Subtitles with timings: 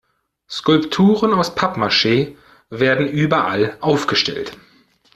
[0.49, 2.35] Skulpturen aus Pappmaschee
[2.71, 4.57] werden überall aufgestellt.